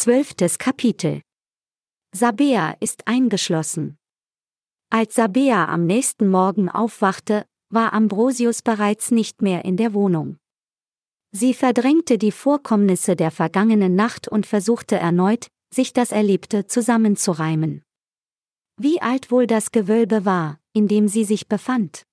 [0.00, 1.22] Zwölftes Kapitel
[2.14, 3.98] Sabea ist eingeschlossen.
[4.90, 10.36] Als Sabea am nächsten Morgen aufwachte, war Ambrosius bereits nicht mehr in der Wohnung.
[11.32, 17.82] Sie verdrängte die Vorkommnisse der vergangenen Nacht und versuchte erneut, sich das Erlebte zusammenzureimen.
[18.80, 22.04] Wie alt wohl das Gewölbe war, in dem sie sich befand?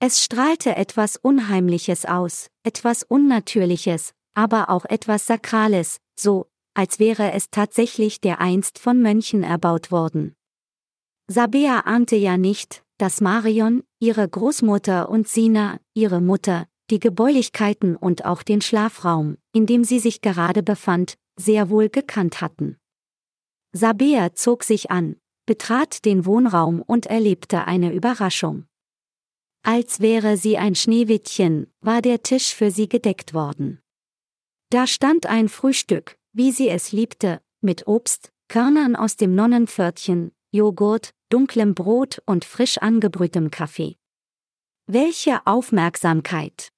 [0.00, 7.50] Es strahlte etwas Unheimliches aus, etwas Unnatürliches, aber auch etwas Sakrales, so, als wäre es
[7.50, 10.34] tatsächlich der einst von Mönchen erbaut worden.
[11.26, 18.24] Sabea ahnte ja nicht, dass Marion, ihre Großmutter und Sina, ihre Mutter, die Gebäulichkeiten und
[18.24, 22.76] auch den Schlafraum, in dem sie sich gerade befand, sehr wohl gekannt hatten.
[23.72, 28.66] Sabea zog sich an, betrat den Wohnraum und erlebte eine Überraschung.
[29.62, 33.80] Als wäre sie ein Schneewittchen, war der Tisch für sie gedeckt worden.
[34.70, 41.14] Da stand ein Frühstück, wie sie es liebte, mit Obst, Körnern aus dem Nonnenpförtchen, Joghurt,
[41.30, 43.96] dunklem Brot und frisch angebrühtem Kaffee.
[44.86, 46.68] Welche Aufmerksamkeit!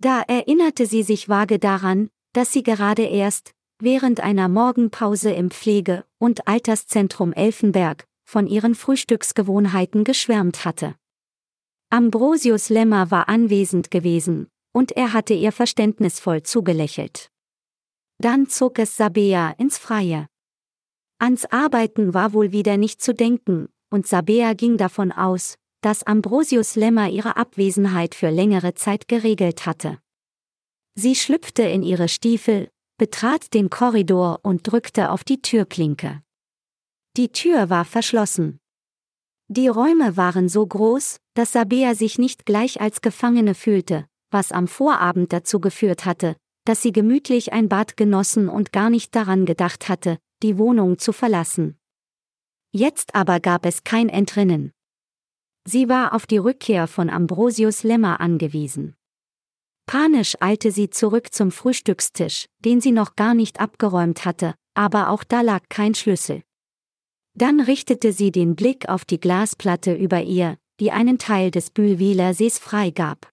[0.00, 6.04] Da erinnerte sie sich vage daran, dass sie gerade erst, während einer Morgenpause im Pflege-
[6.18, 10.96] und Alterszentrum Elfenberg, von ihren Frühstücksgewohnheiten geschwärmt hatte.
[11.90, 17.30] Ambrosius Lemmer war anwesend gewesen, und er hatte ihr verständnisvoll zugelächelt.
[18.18, 20.26] Dann zog es Sabea ins Freie.
[21.18, 26.76] Ans Arbeiten war wohl wieder nicht zu denken, und Sabea ging davon aus, dass Ambrosius
[26.76, 29.98] Lemmer ihre Abwesenheit für längere Zeit geregelt hatte.
[30.94, 36.22] Sie schlüpfte in ihre Stiefel, betrat den Korridor und drückte auf die Türklinke.
[37.16, 38.60] Die Tür war verschlossen.
[39.48, 44.68] Die Räume waren so groß, dass Sabea sich nicht gleich als Gefangene fühlte, was am
[44.68, 49.88] Vorabend dazu geführt hatte, dass sie gemütlich ein Bad genossen und gar nicht daran gedacht
[49.88, 51.78] hatte, die Wohnung zu verlassen.
[52.72, 54.72] Jetzt aber gab es kein Entrinnen.
[55.66, 58.96] Sie war auf die Rückkehr von Ambrosius Lemmer angewiesen.
[59.86, 65.24] Panisch eilte sie zurück zum Frühstückstisch, den sie noch gar nicht abgeräumt hatte, aber auch
[65.24, 66.42] da lag kein Schlüssel.
[67.34, 72.34] Dann richtete sie den Blick auf die Glasplatte über ihr, die einen Teil des Bühlwiler
[72.34, 73.30] Sees freigab.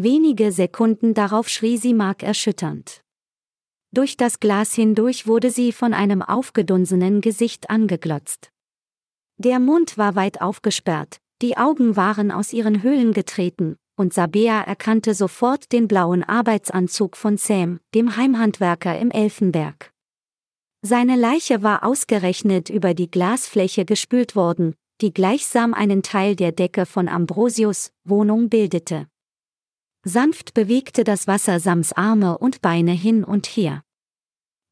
[0.00, 3.02] Wenige Sekunden darauf schrie sie markerschütternd.
[3.92, 8.52] Durch das Glas hindurch wurde sie von einem aufgedunsenen Gesicht angeglotzt.
[9.38, 15.14] Der Mund war weit aufgesperrt, die Augen waren aus ihren Höhlen getreten, und Sabea erkannte
[15.14, 19.92] sofort den blauen Arbeitsanzug von Sam, dem Heimhandwerker im Elfenberg.
[20.80, 26.86] Seine Leiche war ausgerechnet über die Glasfläche gespült worden, die gleichsam einen Teil der Decke
[26.86, 29.08] von Ambrosius Wohnung bildete.
[30.04, 33.82] Sanft bewegte das Wasser Sams Arme und Beine hin und her.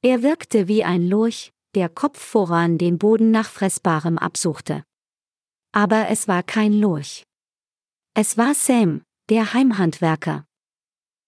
[0.03, 4.85] Er wirkte wie ein Lurch, der Kopf voran den Boden nach Fressbarem absuchte.
[5.73, 7.25] Aber es war kein Lurch.
[8.15, 10.46] Es war Sam, der Heimhandwerker.